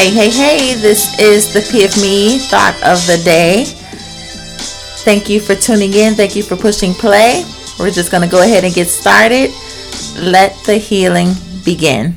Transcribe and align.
Hey, 0.00 0.08
hey, 0.08 0.30
hey, 0.30 0.74
this 0.76 1.18
is 1.18 1.52
the 1.52 1.60
PFME 1.60 2.48
thought 2.48 2.74
of 2.76 3.06
the 3.06 3.22
day. 3.22 3.64
Thank 5.04 5.28
you 5.28 5.40
for 5.40 5.54
tuning 5.54 5.92
in. 5.92 6.14
Thank 6.14 6.34
you 6.34 6.42
for 6.42 6.56
pushing 6.56 6.94
play. 6.94 7.44
We're 7.78 7.90
just 7.90 8.10
going 8.10 8.22
to 8.22 8.30
go 8.30 8.42
ahead 8.42 8.64
and 8.64 8.72
get 8.72 8.88
started. 8.88 9.50
Let 10.18 10.56
the 10.64 10.78
healing 10.78 11.34
begin. 11.66 12.16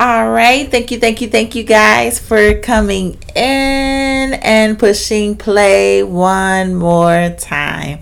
All 0.00 0.32
right. 0.32 0.68
Thank 0.68 0.90
you, 0.90 0.98
thank 0.98 1.20
you, 1.20 1.28
thank 1.28 1.54
you 1.54 1.62
guys 1.62 2.18
for 2.18 2.58
coming 2.58 3.16
in 3.36 4.34
and 4.34 4.76
pushing 4.80 5.36
play 5.36 6.02
one 6.02 6.74
more 6.74 7.36
time. 7.38 8.00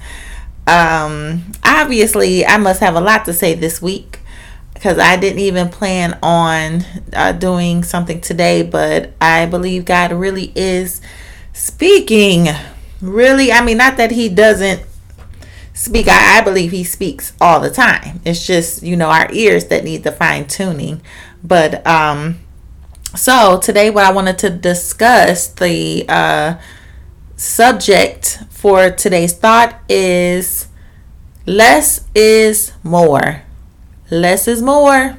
Um, 0.67 1.53
obviously, 1.63 2.47
I 2.47 2.57
must 2.57 2.81
have 2.81 2.95
a 2.95 3.03
lot 3.03 3.27
to 3.27 3.35
say 3.35 3.53
this 3.53 3.83
week 3.83 4.18
because 4.79 4.97
I 4.97 5.17
didn't 5.17 5.41
even 5.41 5.71
plan 5.71 6.17
on 6.23 6.85
uh, 7.13 7.33
doing 7.33 7.83
something 7.83 8.21
today, 8.21 8.63
but 8.63 9.13
I 9.21 9.45
believe 9.45 9.85
God 9.85 10.13
really 10.13 10.53
is 10.55 11.01
speaking. 11.53 12.47
Really, 13.01 13.51
I 13.51 13.61
mean, 13.65 13.79
not 13.79 13.97
that 13.97 14.13
He 14.13 14.29
doesn't 14.29 14.85
speak, 15.75 16.07
I, 16.07 16.39
I 16.39 16.43
believe 16.43 16.71
He 16.71 16.85
speaks 16.85 17.33
all 17.41 17.59
the 17.59 17.71
time. 17.71 18.21
It's 18.25 18.47
just, 18.47 18.85
you 18.85 18.97
know, 18.97 19.11
our 19.11 19.29
ears 19.33 19.65
that 19.65 19.83
need 19.83 20.05
the 20.05 20.13
fine 20.13 20.47
tuning. 20.47 21.01
But, 21.43 21.85
um, 21.85 22.39
so 23.17 23.59
today, 23.59 23.91
what 23.91 24.05
I 24.05 24.13
wanted 24.13 24.39
to 24.39 24.51
discuss 24.51 25.49
the 25.49 26.05
uh, 26.09 26.55
subject 27.35 28.45
for 28.51 28.91
today's 28.91 29.33
thought 29.33 29.81
is 29.89 30.69
less 31.47 32.05
is 32.15 32.75
more 32.85 33.43
less 34.11 34.49
is 34.49 34.63
more. 34.63 35.19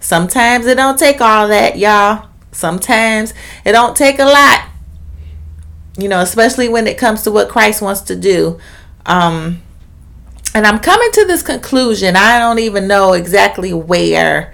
Sometimes 0.00 0.66
it 0.66 0.76
don't 0.76 0.98
take 0.98 1.20
all 1.20 1.48
that, 1.48 1.78
y'all. 1.78 2.28
Sometimes 2.52 3.34
it 3.64 3.72
don't 3.72 3.96
take 3.96 4.18
a 4.18 4.24
lot. 4.24 4.68
You 5.96 6.08
know, 6.08 6.20
especially 6.20 6.68
when 6.68 6.86
it 6.86 6.98
comes 6.98 7.22
to 7.22 7.30
what 7.30 7.48
Christ 7.48 7.82
wants 7.82 8.02
to 8.02 8.16
do. 8.16 8.58
Um 9.06 9.62
and 10.54 10.66
I'm 10.66 10.78
coming 10.78 11.10
to 11.12 11.24
this 11.26 11.42
conclusion. 11.42 12.16
I 12.16 12.38
don't 12.38 12.58
even 12.58 12.88
know 12.88 13.12
exactly 13.12 13.72
where 13.72 14.52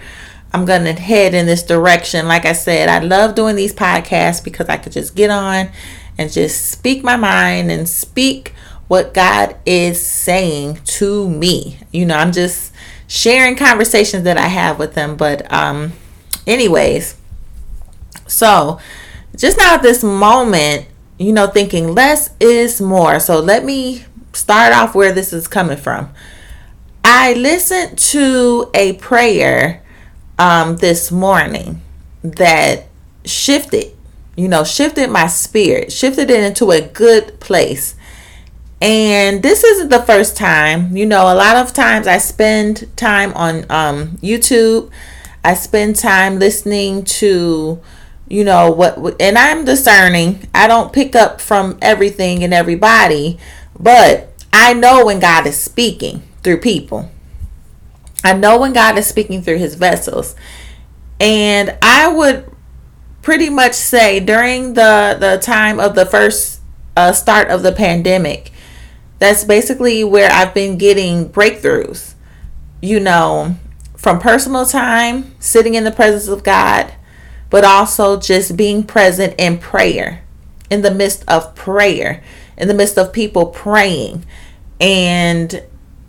I'm 0.52 0.64
going 0.64 0.84
to 0.84 0.92
head 0.92 1.34
in 1.34 1.46
this 1.46 1.62
direction. 1.62 2.28
Like 2.28 2.44
I 2.44 2.52
said, 2.52 2.88
I 2.88 2.98
love 2.98 3.34
doing 3.34 3.56
these 3.56 3.74
podcasts 3.74 4.42
because 4.42 4.68
I 4.68 4.76
could 4.76 4.92
just 4.92 5.14
get 5.14 5.30
on 5.30 5.70
and 6.18 6.30
just 6.30 6.70
speak 6.70 7.02
my 7.02 7.16
mind 7.16 7.70
and 7.70 7.88
speak 7.88 8.54
what 8.88 9.14
God 9.14 9.56
is 9.64 10.04
saying 10.04 10.80
to 10.84 11.28
me. 11.28 11.78
You 11.90 12.06
know, 12.06 12.16
I'm 12.16 12.32
just 12.32 12.73
sharing 13.14 13.54
conversations 13.54 14.24
that 14.24 14.36
I 14.36 14.48
have 14.48 14.76
with 14.76 14.94
them. 14.94 15.14
But, 15.14 15.50
um, 15.52 15.92
anyways, 16.48 17.16
so 18.26 18.80
just 19.36 19.56
now 19.56 19.76
at 19.76 19.82
this 19.82 20.02
moment, 20.02 20.86
you 21.16 21.32
know, 21.32 21.46
thinking 21.46 21.94
less 21.94 22.30
is 22.40 22.80
more. 22.80 23.20
So 23.20 23.38
let 23.38 23.64
me 23.64 24.04
start 24.32 24.72
off 24.72 24.96
where 24.96 25.12
this 25.12 25.32
is 25.32 25.46
coming 25.46 25.76
from. 25.76 26.12
I 27.04 27.34
listened 27.34 27.98
to 27.98 28.68
a 28.74 28.94
prayer 28.94 29.84
um, 30.36 30.78
this 30.78 31.12
morning 31.12 31.82
that 32.24 32.86
shifted, 33.24 33.92
you 34.36 34.48
know, 34.48 34.64
shifted 34.64 35.08
my 35.08 35.28
spirit, 35.28 35.92
shifted 35.92 36.30
it 36.30 36.42
into 36.42 36.72
a 36.72 36.80
good 36.80 37.38
place. 37.38 37.94
And 38.84 39.42
this 39.42 39.64
isn't 39.64 39.88
the 39.88 40.02
first 40.02 40.36
time. 40.36 40.94
You 40.94 41.06
know, 41.06 41.22
a 41.22 41.34
lot 41.34 41.56
of 41.56 41.72
times 41.72 42.06
I 42.06 42.18
spend 42.18 42.94
time 42.98 43.32
on 43.32 43.64
um, 43.70 44.18
YouTube. 44.18 44.90
I 45.42 45.54
spend 45.54 45.96
time 45.96 46.38
listening 46.38 47.04
to, 47.04 47.80
you 48.28 48.44
know, 48.44 48.70
what, 48.70 49.16
and 49.18 49.38
I'm 49.38 49.64
discerning. 49.64 50.46
I 50.54 50.66
don't 50.66 50.92
pick 50.92 51.16
up 51.16 51.40
from 51.40 51.78
everything 51.80 52.44
and 52.44 52.52
everybody, 52.52 53.38
but 53.80 54.30
I 54.52 54.74
know 54.74 55.06
when 55.06 55.18
God 55.18 55.46
is 55.46 55.58
speaking 55.58 56.22
through 56.42 56.58
people. 56.58 57.10
I 58.22 58.34
know 58.34 58.60
when 58.60 58.74
God 58.74 58.98
is 58.98 59.06
speaking 59.06 59.40
through 59.40 59.58
his 59.58 59.76
vessels. 59.76 60.36
And 61.18 61.78
I 61.80 62.08
would 62.08 62.52
pretty 63.22 63.48
much 63.48 63.72
say 63.72 64.20
during 64.20 64.74
the 64.74 65.16
the 65.18 65.38
time 65.40 65.80
of 65.80 65.94
the 65.94 66.04
first 66.04 66.60
uh, 66.96 67.12
start 67.12 67.48
of 67.48 67.62
the 67.62 67.72
pandemic, 67.72 68.52
that's 69.24 69.44
basically 69.44 70.04
where 70.04 70.30
I've 70.30 70.52
been 70.52 70.76
getting 70.76 71.30
breakthroughs, 71.30 72.14
you 72.82 73.00
know, 73.00 73.56
from 73.96 74.18
personal 74.18 74.66
time, 74.66 75.34
sitting 75.40 75.74
in 75.74 75.84
the 75.84 75.90
presence 75.90 76.28
of 76.28 76.44
God, 76.44 76.92
but 77.48 77.64
also 77.64 78.20
just 78.20 78.54
being 78.54 78.82
present 78.82 79.34
in 79.38 79.56
prayer, 79.56 80.22
in 80.70 80.82
the 80.82 80.90
midst 80.90 81.24
of 81.26 81.54
prayer, 81.54 82.22
in 82.58 82.68
the 82.68 82.74
midst 82.74 82.98
of 82.98 83.14
people 83.14 83.46
praying, 83.46 84.26
and 84.78 85.62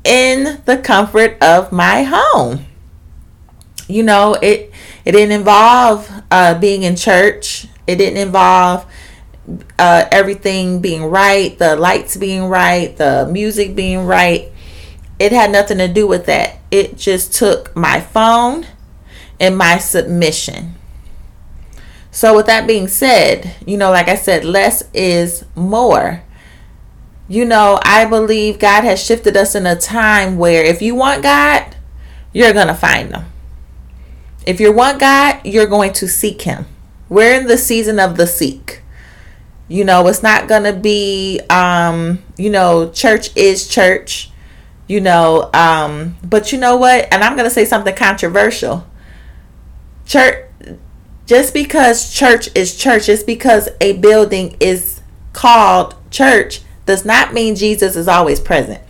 in 0.03 0.61
the 0.65 0.77
comfort 0.77 1.41
of 1.41 1.71
my 1.71 2.03
home. 2.03 2.65
You 3.87 4.03
know, 4.03 4.33
it 4.41 4.73
it 5.05 5.13
didn't 5.13 5.31
involve 5.31 6.11
uh, 6.29 6.59
being 6.59 6.83
in 6.83 6.97
church. 6.97 7.67
It 7.87 7.95
didn't 7.95 8.17
involve 8.17 8.85
uh, 9.77 10.05
everything 10.11 10.81
being 10.81 11.05
right, 11.05 11.57
the 11.57 11.75
lights 11.75 12.17
being 12.17 12.45
right, 12.45 12.95
the 12.97 13.27
music 13.31 13.75
being 13.75 14.05
right. 14.05 14.51
It 15.19 15.31
had 15.31 15.51
nothing 15.51 15.77
to 15.77 15.87
do 15.87 16.07
with 16.07 16.25
that. 16.25 16.57
It 16.71 16.97
just 16.97 17.33
took 17.33 17.75
my 17.75 18.01
phone 18.01 18.65
and 19.39 19.57
my 19.57 19.77
submission. 19.77 20.75
So, 22.11 22.35
with 22.35 22.45
that 22.45 22.65
being 22.65 22.87
said, 22.87 23.55
you 23.65 23.77
know, 23.77 23.91
like 23.91 24.07
I 24.07 24.15
said, 24.15 24.45
less 24.45 24.83
is 24.93 25.45
more. 25.53 26.23
You 27.27 27.43
know, 27.43 27.79
I 27.83 28.05
believe 28.05 28.59
God 28.59 28.83
has 28.83 29.03
shifted 29.03 29.35
us 29.35 29.55
in 29.55 29.65
a 29.65 29.75
time 29.75 30.37
where 30.37 30.63
if 30.63 30.81
you 30.81 30.95
want 30.95 31.23
God, 31.23 31.75
you're 32.31 32.53
going 32.53 32.67
to 32.67 32.73
find 32.73 33.13
Him. 33.13 33.25
If 34.45 34.59
you 34.59 34.71
want 34.71 34.99
God, 34.99 35.41
you're 35.43 35.65
going 35.65 35.91
to 35.93 36.07
seek 36.07 36.43
Him. 36.43 36.65
We're 37.09 37.39
in 37.39 37.47
the 37.47 37.57
season 37.57 37.99
of 37.99 38.15
the 38.15 38.27
seek. 38.27 38.81
You 39.67 39.83
know, 39.83 40.07
it's 40.07 40.21
not 40.21 40.47
going 40.47 40.63
to 40.63 40.73
be, 40.73 41.39
um, 41.49 42.23
you 42.37 42.49
know, 42.49 42.91
church 42.91 43.35
is 43.35 43.67
church, 43.67 44.29
you 44.87 45.01
know, 45.01 45.49
um, 45.53 46.17
but 46.23 46.51
you 46.51 46.59
know 46.59 46.77
what? 46.77 47.11
And 47.11 47.23
I'm 47.23 47.35
going 47.35 47.49
to 47.49 47.53
say 47.53 47.65
something 47.65 47.95
controversial. 47.95 48.85
Church, 50.05 50.47
just 51.25 51.53
because 51.53 52.13
church 52.13 52.49
is 52.53 52.77
church, 52.77 53.07
just 53.07 53.25
because 53.25 53.69
a 53.81 53.93
building 53.93 54.55
is 54.59 55.01
called 55.33 55.95
church, 56.11 56.61
does 56.85 57.03
not 57.03 57.33
mean 57.33 57.55
Jesus 57.55 57.95
is 57.95 58.07
always 58.07 58.39
present. 58.39 58.81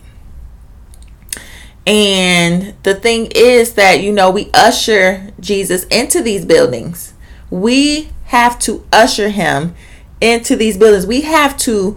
And 1.86 2.74
the 2.82 2.94
thing 2.94 3.28
is 3.34 3.74
that, 3.74 4.00
you 4.00 4.12
know, 4.12 4.30
we 4.30 4.50
usher 4.52 5.30
Jesus 5.40 5.84
into 5.84 6.20
these 6.20 6.44
buildings. 6.44 7.14
We 7.48 8.10
have 8.24 8.58
to 8.60 8.84
usher 8.92 9.30
him 9.30 9.74
into 10.20 10.56
these 10.56 10.76
buildings. 10.76 11.06
We 11.06 11.22
have 11.22 11.56
to 11.58 11.96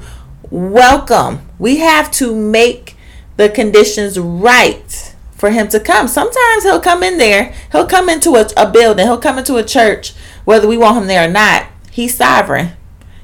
welcome, 0.50 1.48
we 1.58 1.78
have 1.78 2.12
to 2.12 2.36
make 2.36 2.96
the 3.38 3.50
conditions 3.50 4.20
right 4.20 5.16
for 5.32 5.52
him 5.52 5.68
to 5.70 5.80
come. 5.80 6.08
Sometimes 6.08 6.64
he'll 6.64 6.82
come 6.82 7.04
in 7.04 7.18
there, 7.18 7.54
he'll 7.72 7.88
come 7.88 8.10
into 8.10 8.36
a, 8.36 8.48
a 8.58 8.70
building, 8.70 9.06
he'll 9.06 9.18
come 9.18 9.38
into 9.38 9.56
a 9.56 9.64
church, 9.64 10.14
whether 10.44 10.68
we 10.68 10.78
want 10.78 10.98
him 10.98 11.08
there 11.08 11.28
or 11.28 11.32
not. 11.32 11.68
He's 11.92 12.16
sovereign. 12.16 12.72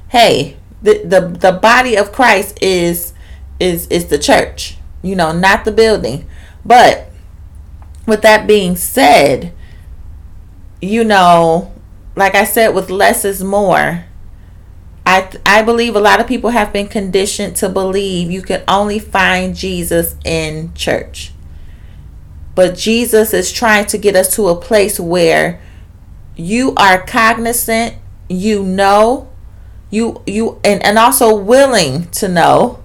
Hey, 0.08 0.56
the, 0.82 1.02
the, 1.04 1.20
the 1.20 1.52
body 1.52 1.96
of 1.96 2.12
Christ 2.12 2.58
is 2.62 3.12
is 3.58 3.86
is 3.88 4.06
the 4.06 4.18
church, 4.18 4.76
you 5.02 5.16
know, 5.16 5.32
not 5.32 5.64
the 5.64 5.72
building. 5.72 6.26
But 6.64 7.10
with 8.06 8.22
that 8.22 8.46
being 8.46 8.76
said, 8.76 9.52
you 10.80 11.04
know, 11.04 11.72
like 12.14 12.34
I 12.34 12.44
said, 12.44 12.74
with 12.74 12.90
less 12.90 13.24
is 13.24 13.42
more 13.42 14.04
I 15.06 15.30
I 15.46 15.62
believe 15.62 15.94
a 15.94 16.00
lot 16.00 16.20
of 16.20 16.26
people 16.26 16.50
have 16.50 16.72
been 16.72 16.88
conditioned 16.88 17.56
to 17.56 17.68
believe 17.68 18.30
you 18.30 18.42
can 18.42 18.64
only 18.66 18.98
find 18.98 19.54
Jesus 19.54 20.16
in 20.24 20.74
church. 20.74 21.32
But 22.56 22.76
Jesus 22.76 23.32
is 23.32 23.52
trying 23.52 23.86
to 23.86 23.98
get 23.98 24.16
us 24.16 24.34
to 24.34 24.48
a 24.48 24.60
place 24.60 24.98
where 24.98 25.60
you 26.34 26.74
are 26.76 27.00
cognizant, 27.00 27.94
you 28.28 28.62
know, 28.64 29.30
you 29.90 30.22
you 30.26 30.60
and, 30.64 30.82
and 30.82 30.98
also 30.98 31.34
willing 31.34 32.10
to 32.10 32.28
know 32.28 32.82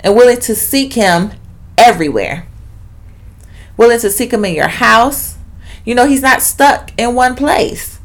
and 0.00 0.14
willing 0.14 0.40
to 0.40 0.54
seek 0.54 0.92
him 0.92 1.32
everywhere. 1.76 2.46
Willing 3.76 4.00
to 4.00 4.10
seek 4.10 4.32
him 4.32 4.44
in 4.44 4.54
your 4.54 4.68
house. 4.68 5.36
You 5.84 5.94
know, 5.94 6.06
he's 6.06 6.22
not 6.22 6.42
stuck 6.42 6.92
in 6.96 7.14
one 7.14 7.34
place. 7.34 7.98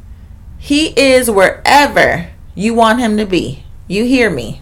He 0.58 0.88
is 0.98 1.30
wherever 1.30 2.31
you 2.54 2.74
want 2.74 3.00
him 3.00 3.16
to 3.16 3.26
be. 3.26 3.64
You 3.88 4.04
hear 4.04 4.30
me? 4.30 4.60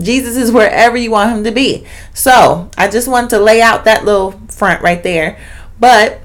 Jesus 0.00 0.36
is 0.36 0.52
wherever 0.52 0.96
you 0.96 1.10
want 1.10 1.36
him 1.36 1.44
to 1.44 1.50
be. 1.50 1.84
So 2.14 2.70
I 2.76 2.88
just 2.88 3.08
wanted 3.08 3.30
to 3.30 3.38
lay 3.40 3.60
out 3.60 3.84
that 3.84 4.04
little 4.04 4.32
front 4.48 4.82
right 4.82 5.02
there. 5.02 5.38
But 5.80 6.20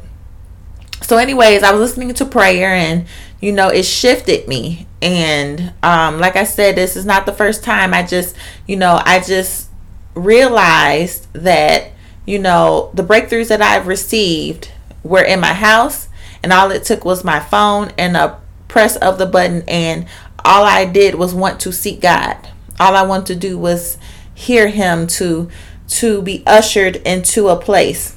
so, 1.02 1.18
anyways, 1.18 1.64
I 1.64 1.72
was 1.72 1.82
listening 1.82 2.14
to 2.14 2.26
prayer 2.26 2.70
and 2.70 3.06
you 3.44 3.52
know, 3.52 3.68
it 3.68 3.84
shifted 3.84 4.48
me. 4.48 4.88
And 5.02 5.74
um, 5.84 6.18
like 6.18 6.38
I 6.38 6.46
said, 6.46 6.78
this 6.78 6.96
is 6.96 7.06
not 7.06 7.26
the 7.26 7.34
first 7.34 7.62
time. 7.62 7.94
I 7.94 8.02
just, 8.02 8.38
you 8.66 8.78
know, 8.78 9.02
I 9.04 9.20
just 9.20 9.70
realized 10.16 11.28
that, 11.34 11.92
you 12.26 12.40
know, 12.40 12.90
the 12.94 13.04
breakthroughs 13.04 13.50
that 13.50 13.62
I've 13.62 13.86
received 13.86 14.72
were 15.04 15.22
in 15.22 15.42
my 15.42 15.54
house, 15.54 16.08
and 16.42 16.54
all 16.54 16.72
it 16.72 16.86
took 16.86 17.04
was 17.04 17.26
my 17.26 17.42
phone 17.42 17.92
and 17.98 18.16
a 18.16 18.40
press 18.70 18.96
of 18.96 19.18
the 19.18 19.26
button, 19.26 19.64
and 19.68 20.06
all 20.45 20.66
I 20.66 20.86
did 20.86 21.16
was 21.16 21.34
want 21.34 21.60
to 21.62 21.72
seek 21.72 22.01
God. 22.01 22.38
All 22.80 22.95
I 22.95 23.04
wanted 23.04 23.28
to 23.28 23.36
do 23.36 23.57
was 23.57 23.98
hear 24.34 24.68
Him 24.68 25.07
to 25.07 25.50
to 25.88 26.22
be 26.22 26.44
ushered 26.48 26.95
into 26.98 27.50
a 27.50 27.60
place, 27.60 28.16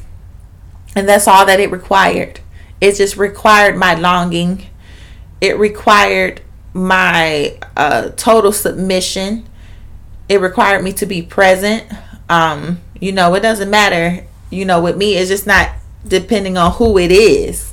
and 0.94 1.08
that's 1.08 1.28
all 1.28 1.44
that 1.46 1.60
it 1.60 1.70
required. 1.70 2.40
It 2.80 2.96
just 2.96 3.16
required 3.16 3.76
my 3.76 3.94
longing. 3.94 4.66
It 5.40 5.58
required 5.58 6.40
my 6.72 7.58
uh, 7.76 8.10
total 8.10 8.52
submission. 8.52 9.46
It 10.28 10.40
required 10.40 10.82
me 10.82 10.92
to 10.94 11.06
be 11.06 11.22
present. 11.22 11.84
Um, 12.28 12.80
you 13.00 13.12
know, 13.12 13.34
it 13.34 13.40
doesn't 13.40 13.70
matter. 13.70 14.26
You 14.50 14.64
know, 14.64 14.82
with 14.82 14.96
me, 14.96 15.16
it's 15.16 15.28
just 15.28 15.46
not 15.46 15.70
depending 16.06 16.56
on 16.56 16.72
who 16.72 16.98
it 16.98 17.10
is. 17.10 17.72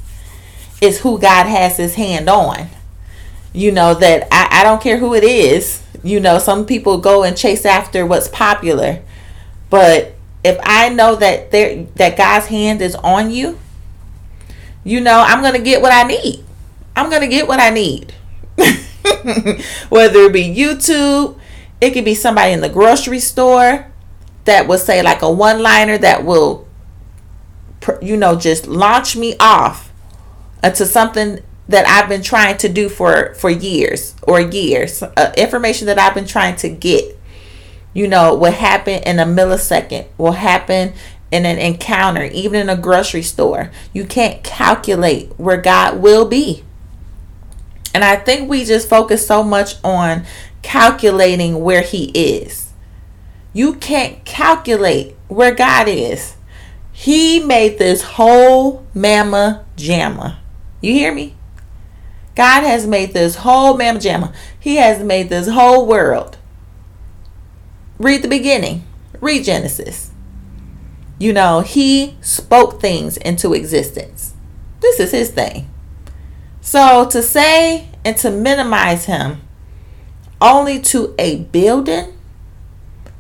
It's 0.81 0.99
who 0.99 1.19
God 1.19 1.45
has 1.45 1.77
His 1.77 1.95
hand 1.95 2.29
on. 2.29 2.67
You 3.53 3.71
know 3.71 3.93
that 3.93 4.27
I, 4.31 4.61
I 4.61 4.63
don't 4.63 4.81
care 4.81 4.97
who 4.97 5.13
it 5.13 5.23
is. 5.23 5.83
You 6.03 6.19
know, 6.19 6.39
some 6.39 6.65
people 6.65 6.97
go 6.97 7.23
and 7.23 7.37
chase 7.37 7.65
after 7.65 8.05
what's 8.05 8.27
popular, 8.27 9.01
but 9.69 10.15
if 10.43 10.59
I 10.63 10.89
know 10.89 11.15
that 11.15 11.51
there 11.51 11.85
that 11.95 12.17
God's 12.17 12.47
hand 12.47 12.81
is 12.81 12.95
on 12.95 13.31
you, 13.31 13.57
you 14.83 14.99
know, 14.99 15.23
I'm 15.25 15.41
to 15.53 15.59
get 15.59 15.81
what 15.81 15.93
I 15.93 16.03
need. 16.03 16.43
I'm 16.95 17.09
to 17.09 17.27
get 17.27 17.47
what 17.47 17.59
I 17.59 17.69
need. 17.69 18.13
Whether 19.89 20.19
it 20.19 20.33
be 20.33 20.53
YouTube, 20.53 21.39
it 21.79 21.91
could 21.91 22.05
be 22.05 22.15
somebody 22.15 22.51
in 22.53 22.61
the 22.61 22.69
grocery 22.69 23.19
store 23.19 23.87
that 24.45 24.67
will 24.67 24.77
say 24.77 25.01
like 25.01 25.21
a 25.21 25.31
one 25.31 25.61
liner 25.61 25.97
that 25.97 26.25
will, 26.25 26.67
you 28.01 28.17
know, 28.17 28.35
just 28.35 28.67
launch 28.67 29.15
me 29.15 29.35
off 29.39 29.91
into 30.63 30.85
something 30.85 31.39
that 31.67 31.87
I've 31.87 32.09
been 32.09 32.21
trying 32.21 32.57
to 32.57 32.69
do 32.69 32.89
for 32.89 33.33
for 33.35 33.49
years 33.49 34.15
or 34.23 34.41
years. 34.41 35.01
Uh, 35.01 35.33
information 35.37 35.87
that 35.87 35.99
I've 35.99 36.13
been 36.13 36.27
trying 36.27 36.55
to 36.57 36.69
get, 36.69 37.17
you 37.93 38.07
know, 38.07 38.33
what 38.33 38.53
happened 38.53 39.03
in 39.05 39.19
a 39.19 39.25
millisecond. 39.25 40.07
Will 40.17 40.33
happen 40.33 40.93
in 41.31 41.45
an 41.45 41.57
encounter, 41.57 42.23
even 42.25 42.59
in 42.61 42.69
a 42.69 42.77
grocery 42.77 43.23
store. 43.23 43.71
You 43.91 44.05
can't 44.05 44.43
calculate 44.43 45.31
where 45.37 45.57
God 45.57 45.99
will 45.99 46.25
be. 46.25 46.63
And 47.93 48.03
I 48.03 48.17
think 48.17 48.49
we 48.49 48.65
just 48.65 48.89
focus 48.89 49.25
so 49.25 49.43
much 49.43 49.75
on 49.83 50.25
calculating 50.61 51.61
where 51.61 51.81
He 51.81 52.05
is. 52.13 52.71
You 53.53 53.75
can't 53.75 54.23
calculate 54.25 55.15
where 55.27 55.53
God 55.53 55.87
is. 55.87 56.35
He 56.91 57.39
made 57.39 57.79
this 57.79 58.01
whole 58.03 58.85
mama 58.93 59.65
jamma. 59.75 60.37
You 60.81 60.93
hear 60.93 61.13
me? 61.13 61.35
God 62.35 62.63
has 62.63 62.87
made 62.87 63.13
this 63.13 63.37
whole 63.37 63.77
mama 63.77 63.99
jamma. 63.99 64.33
He 64.59 64.77
has 64.77 65.03
made 65.03 65.29
this 65.29 65.47
whole 65.47 65.85
world. 65.85 66.37
Read 67.99 68.23
the 68.23 68.27
beginning. 68.27 68.85
Read 69.21 69.43
Genesis. 69.43 70.11
You 71.19 71.31
know, 71.31 71.61
he 71.61 72.17
spoke 72.21 72.81
things 72.81 73.17
into 73.17 73.53
existence. 73.53 74.33
This 74.81 74.99
is 74.99 75.11
his 75.11 75.29
thing. 75.29 75.69
So 76.59 77.05
to 77.09 77.21
say 77.21 77.89
and 78.03 78.17
to 78.17 78.31
minimize 78.31 79.05
him 79.05 79.41
only 80.41 80.79
to 80.81 81.13
a 81.19 81.37
building, 81.37 82.17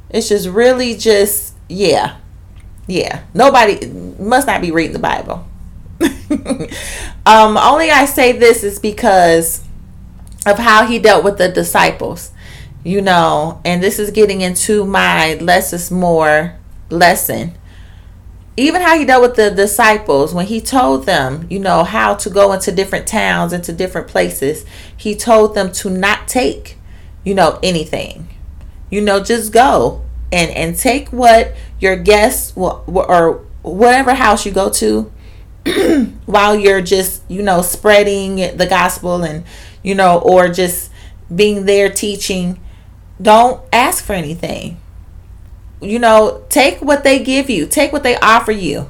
it's 0.09 0.29
just 0.29 0.47
really 0.47 0.95
just, 0.95 1.55
yeah. 1.69 2.17
Yeah. 2.87 3.23
Nobody 3.33 3.87
must 4.19 4.47
not 4.47 4.61
be 4.61 4.71
reading 4.71 4.93
the 4.93 4.99
Bible. 4.99 5.47
um, 7.25 7.57
only 7.57 7.91
I 7.91 8.05
say 8.05 8.31
this 8.33 8.63
is 8.63 8.79
because 8.79 9.63
of 10.45 10.59
how 10.59 10.85
he 10.85 10.99
dealt 10.99 11.23
with 11.23 11.37
the 11.37 11.49
disciples, 11.49 12.31
you 12.83 13.01
know, 13.01 13.61
and 13.63 13.81
this 13.81 13.99
is 13.99 14.11
getting 14.11 14.41
into 14.41 14.85
my 14.85 15.35
less 15.35 15.73
is 15.73 15.89
more 15.91 16.55
lesson 16.89 17.53
even 18.55 18.81
how 18.81 18.97
he 18.97 19.05
dealt 19.05 19.21
with 19.21 19.35
the 19.35 19.49
disciples 19.49 20.33
when 20.33 20.45
he 20.45 20.61
told 20.61 21.05
them, 21.05 21.47
you 21.49 21.59
know, 21.59 21.83
how 21.83 22.13
to 22.13 22.29
go 22.29 22.53
into 22.53 22.71
different 22.71 23.07
towns, 23.07 23.51
into 23.51 23.73
different 23.73 24.07
places, 24.07 24.63
he 24.95 25.15
told 25.15 25.55
them 25.55 25.71
to 25.71 25.89
not 25.89 26.27
take, 26.27 26.77
you 27.23 27.33
know, 27.33 27.59
anything. 27.63 28.27
You 28.91 29.01
know, 29.01 29.23
just 29.23 29.51
go 29.51 30.03
and 30.31 30.51
and 30.51 30.77
take 30.77 31.09
what 31.09 31.55
your 31.79 31.95
guests 31.95 32.55
will, 32.55 32.83
or 32.87 33.43
whatever 33.63 34.13
house 34.13 34.45
you 34.45 34.51
go 34.51 34.69
to 34.69 35.11
while 36.25 36.55
you're 36.55 36.81
just, 36.81 37.23
you 37.29 37.41
know, 37.41 37.61
spreading 37.61 38.35
the 38.57 38.67
gospel 38.69 39.23
and, 39.23 39.43
you 39.81 39.95
know, 39.95 40.19
or 40.19 40.49
just 40.49 40.91
being 41.33 41.65
there 41.65 41.89
teaching. 41.89 42.59
Don't 43.21 43.63
ask 43.71 44.03
for 44.03 44.13
anything 44.13 44.77
you 45.83 45.99
know, 45.99 46.43
take 46.49 46.81
what 46.81 47.03
they 47.03 47.23
give 47.23 47.49
you, 47.49 47.65
take 47.65 47.91
what 47.91 48.03
they 48.03 48.17
offer 48.17 48.51
you. 48.51 48.89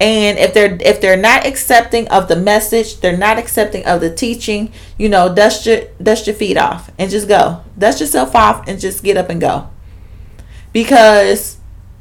And 0.00 0.38
if 0.38 0.54
they're 0.54 0.78
if 0.80 1.00
they're 1.00 1.16
not 1.16 1.44
accepting 1.44 2.06
of 2.08 2.28
the 2.28 2.36
message, 2.36 3.00
they're 3.00 3.16
not 3.16 3.36
accepting 3.36 3.84
of 3.84 4.00
the 4.00 4.14
teaching, 4.14 4.72
you 4.96 5.08
know, 5.08 5.34
dust 5.34 5.66
your 5.66 5.80
dust 6.00 6.28
your 6.28 6.36
feet 6.36 6.56
off 6.56 6.92
and 6.98 7.10
just 7.10 7.26
go. 7.26 7.64
Dust 7.76 8.00
yourself 8.00 8.34
off 8.36 8.68
and 8.68 8.78
just 8.78 9.02
get 9.02 9.16
up 9.16 9.28
and 9.28 9.40
go. 9.40 9.68
Because 10.72 11.56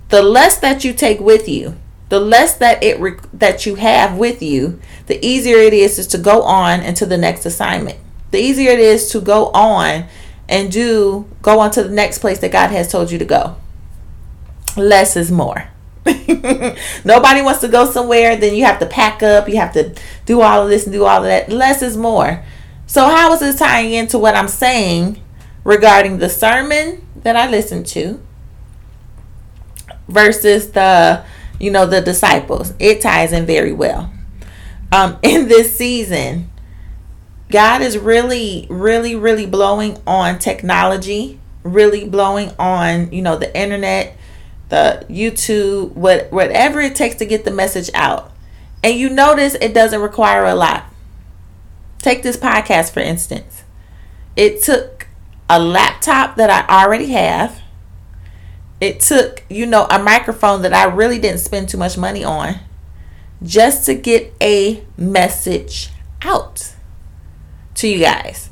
the 0.09 0.21
less 0.21 0.59
that 0.59 0.83
you 0.83 0.93
take 0.93 1.19
with 1.19 1.49
you, 1.49 1.75
the 2.09 2.19
less 2.19 2.55
that 2.57 2.83
it 2.83 2.99
re- 2.99 3.19
that 3.33 3.65
you 3.65 3.75
have 3.75 4.17
with 4.17 4.41
you, 4.41 4.79
the 5.07 5.23
easier 5.25 5.57
it 5.57 5.73
is, 5.73 5.99
is 5.99 6.07
to 6.07 6.17
go 6.17 6.43
on 6.43 6.81
into 6.81 7.05
the 7.05 7.17
next 7.17 7.45
assignment. 7.45 7.97
The 8.31 8.39
easier 8.39 8.71
it 8.71 8.79
is 8.79 9.09
to 9.11 9.21
go 9.21 9.47
on 9.47 10.05
and 10.49 10.71
do 10.71 11.27
go 11.41 11.59
on 11.59 11.71
to 11.71 11.83
the 11.83 11.89
next 11.89 12.19
place 12.19 12.39
that 12.39 12.51
God 12.51 12.71
has 12.71 12.91
told 12.91 13.11
you 13.11 13.17
to 13.19 13.25
go 13.25 13.57
less 14.77 15.15
is 15.15 15.31
more. 15.31 15.69
Nobody 16.05 17.41
wants 17.41 17.59
to 17.61 17.67
go 17.67 17.89
somewhere, 17.89 18.35
then 18.37 18.55
you 18.55 18.63
have 18.63 18.79
to 18.79 18.85
pack 18.85 19.21
up, 19.21 19.49
you 19.49 19.57
have 19.57 19.73
to 19.73 19.93
do 20.25 20.41
all 20.41 20.63
of 20.63 20.69
this 20.69 20.85
and 20.85 20.93
do 20.93 21.03
all 21.03 21.17
of 21.17 21.23
that. 21.23 21.49
Less 21.49 21.81
is 21.81 21.97
more. 21.97 22.43
So, 22.85 23.05
how 23.05 23.33
is 23.33 23.41
this 23.41 23.59
tying 23.59 23.91
into 23.91 24.17
what 24.17 24.35
I'm 24.35 24.47
saying 24.47 25.21
regarding 25.65 26.19
the 26.19 26.29
sermon 26.29 27.05
that 27.23 27.35
I 27.35 27.49
listened 27.49 27.87
to 27.87 28.21
versus 30.07 30.71
the, 30.71 31.25
you 31.59 31.71
know, 31.71 31.85
the 31.85 32.01
disciples? 32.01 32.73
It 32.79 33.01
ties 33.01 33.33
in 33.33 33.45
very 33.45 33.73
well. 33.73 34.11
Um, 34.91 35.17
in 35.23 35.47
this 35.47 35.75
season, 35.75 36.49
God 37.49 37.81
is 37.81 37.97
really, 37.97 38.67
really, 38.69 39.15
really 39.15 39.45
blowing 39.45 39.97
on 40.05 40.39
technology, 40.39 41.39
really 41.63 42.07
blowing 42.07 42.51
on, 42.59 43.11
you 43.11 43.21
know, 43.21 43.37
the 43.37 43.55
internet 43.57 44.17
the 44.69 45.05
YouTube, 45.09 45.93
what 45.93 46.31
whatever 46.31 46.81
it 46.81 46.95
takes 46.95 47.15
to 47.15 47.25
get 47.25 47.45
the 47.45 47.51
message 47.51 47.89
out. 47.93 48.31
And 48.83 48.97
you 48.97 49.09
notice 49.09 49.55
it 49.55 49.73
doesn't 49.73 50.01
require 50.01 50.45
a 50.45 50.55
lot. 50.55 50.85
Take 51.99 52.23
this 52.23 52.37
podcast 52.37 52.91
for 52.91 52.99
instance. 52.99 53.63
It 54.35 54.61
took 54.61 55.07
a 55.49 55.59
laptop 55.59 56.35
that 56.35 56.49
I 56.49 56.83
already 56.83 57.07
have. 57.07 57.61
It 58.79 58.99
took, 58.99 59.43
you 59.49 59.65
know, 59.65 59.85
a 59.89 60.01
microphone 60.01 60.61
that 60.61 60.73
I 60.73 60.85
really 60.85 61.19
didn't 61.19 61.39
spend 61.39 61.69
too 61.69 61.77
much 61.77 61.97
money 61.97 62.23
on 62.23 62.59
just 63.43 63.85
to 63.85 63.95
get 63.95 64.33
a 64.41 64.83
message 64.97 65.89
out 66.21 66.73
to 67.75 67.87
you 67.87 67.99
guys. 67.99 68.49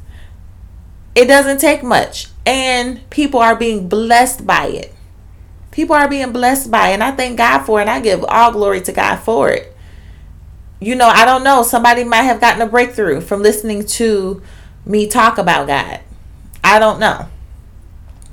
It 1.13 1.25
doesn't 1.25 1.59
take 1.59 1.83
much, 1.83 2.27
and 2.45 3.07
people 3.09 3.39
are 3.39 3.55
being 3.55 3.87
blessed 3.87 4.45
by 4.45 4.67
it 4.67 4.95
people 5.75 5.93
are 5.93 6.07
being 6.07 6.31
blessed 6.31 6.71
by 6.71 6.89
it, 6.89 6.93
and 6.93 7.03
I 7.03 7.11
thank 7.11 7.37
God 7.37 7.63
for 7.63 7.79
it. 7.79 7.83
And 7.83 7.89
I 7.89 7.99
give 7.99 8.23
all 8.23 8.51
glory 8.51 8.81
to 8.81 8.93
God 8.93 9.17
for 9.17 9.51
it. 9.51 9.75
You 10.79 10.95
know, 10.95 11.07
I 11.07 11.25
don't 11.25 11.43
know. 11.43 11.63
Somebody 11.63 12.05
might 12.05 12.23
have 12.23 12.39
gotten 12.39 12.61
a 12.61 12.65
breakthrough 12.65 13.19
from 13.19 13.43
listening 13.43 13.85
to 13.85 14.41
me 14.85 15.07
talk 15.07 15.37
about 15.37 15.67
God. 15.67 15.99
I 16.63 16.79
don't 16.79 16.99
know. 16.99 17.27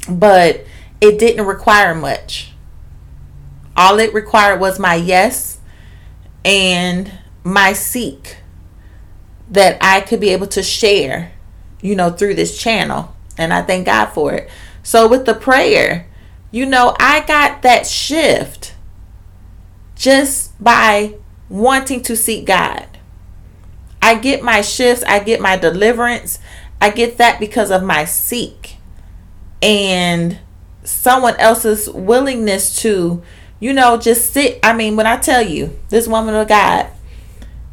But 0.08 0.64
it 1.02 1.18
didn't 1.18 1.46
require 1.46 1.96
much. 1.96 2.52
All 3.76 3.98
it 3.98 4.14
required 4.14 4.60
was 4.60 4.78
my 4.78 4.94
yes 4.94 5.58
and 6.44 7.10
my 7.42 7.72
seek 7.72 8.36
that 9.50 9.76
I 9.80 10.00
could 10.00 10.20
be 10.20 10.28
able 10.28 10.46
to 10.46 10.62
share, 10.62 11.32
you 11.80 11.96
know, 11.96 12.10
through 12.10 12.36
this 12.36 12.56
channel. 12.56 13.14
And 13.36 13.52
I 13.52 13.62
thank 13.62 13.86
God 13.86 14.06
for 14.06 14.32
it. 14.32 14.48
So 14.84 15.08
with 15.08 15.26
the 15.26 15.34
prayer, 15.34 16.06
you 16.52 16.66
know, 16.66 16.94
I 17.00 17.24
got 17.26 17.62
that 17.62 17.84
shift 17.84 18.74
just 19.96 20.52
by 20.62 21.16
wanting 21.48 22.04
to 22.04 22.16
seek 22.16 22.46
God. 22.46 22.86
I 24.00 24.14
get 24.14 24.44
my 24.44 24.60
shifts, 24.62 25.02
I 25.04 25.18
get 25.18 25.40
my 25.40 25.56
deliverance, 25.56 26.38
I 26.80 26.90
get 26.90 27.18
that 27.18 27.40
because 27.40 27.72
of 27.72 27.82
my 27.82 28.04
seek 28.04 28.76
and 29.60 30.38
someone 30.84 31.36
else's 31.36 31.88
willingness 31.88 32.80
to, 32.82 33.22
you 33.60 33.72
know, 33.72 33.96
just 33.96 34.32
sit. 34.32 34.58
I 34.62 34.72
mean, 34.72 34.96
when 34.96 35.06
I 35.06 35.16
tell 35.16 35.42
you, 35.42 35.78
this 35.88 36.08
woman 36.08 36.34
of 36.34 36.48
God, 36.48 36.88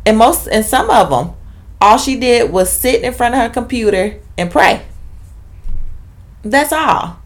and 0.05 0.17
most 0.17 0.47
and 0.47 0.65
some 0.65 0.89
of 0.89 1.09
them, 1.09 1.35
all 1.81 1.97
she 1.97 2.15
did 2.19 2.51
was 2.51 2.71
sit 2.71 3.03
in 3.03 3.13
front 3.13 3.35
of 3.35 3.41
her 3.41 3.49
computer 3.49 4.19
and 4.37 4.51
pray. 4.51 4.85
That's 6.41 6.71
all. 6.71 7.19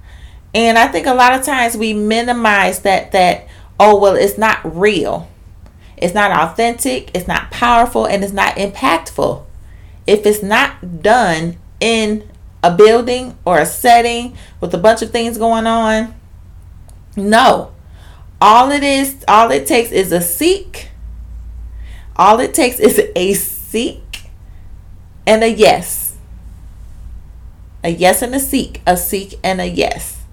And 0.54 0.78
I 0.78 0.88
think 0.88 1.08
a 1.08 1.14
lot 1.14 1.34
of 1.34 1.46
times 1.46 1.76
we 1.76 1.94
minimize 1.94 2.82
that 2.82 3.12
that 3.12 3.48
oh 3.80 4.00
well 4.00 4.16
it's 4.16 4.38
not 4.38 4.60
real. 4.78 5.30
It's 5.98 6.14
not 6.14 6.32
authentic, 6.32 7.12
it's 7.16 7.28
not 7.28 7.52
powerful 7.52 8.06
and 8.06 8.24
it's 8.24 8.34
not 8.34 8.56
impactful. 8.56 9.46
If 10.06 10.26
it's 10.26 10.44
not 10.44 11.02
done 11.02 11.58
in 11.80 12.30
a 12.64 12.76
building 12.76 13.38
or 13.46 13.60
a 13.60 13.66
setting 13.66 14.36
with 14.62 14.74
a 14.74 14.78
bunch 14.78 15.02
of 15.02 15.12
things 15.12 15.38
going 15.38 15.68
on, 15.68 16.16
no. 17.16 17.72
All 18.42 18.72
it 18.72 18.84
is, 18.84 19.24
all 19.28 19.52
it 19.52 19.68
takes 19.68 19.92
is 19.92 20.12
a 20.12 20.22
seek. 20.22 20.90
All 22.16 22.40
it 22.40 22.54
takes 22.54 22.80
is 22.80 23.02
a 23.16 23.34
seek 23.34 24.30
and 25.28 25.44
a 25.44 25.50
yes. 25.50 26.18
A 27.84 27.90
yes 27.90 28.22
and 28.22 28.34
a 28.34 28.40
seek, 28.40 28.82
a 28.88 28.98
seek 28.98 29.40
and 29.44 29.62
a 29.62 29.68
yes 29.68 30.24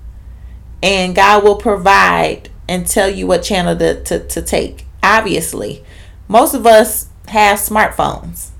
and 0.82 1.14
God 1.14 1.44
will 1.44 1.56
provide 1.56 2.48
and 2.68 2.86
tell 2.86 3.08
you 3.08 3.26
what 3.26 3.42
channel 3.42 3.76
to, 3.76 4.02
to, 4.04 4.26
to 4.26 4.42
take. 4.42 4.86
Obviously, 5.02 5.84
most 6.28 6.54
of 6.54 6.66
us 6.66 7.08
have 7.28 7.58
smartphones. 7.58 8.50